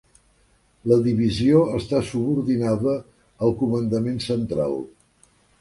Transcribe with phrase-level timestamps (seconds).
[0.91, 2.97] La divisió està subordinada
[3.49, 4.79] al Comandament Central.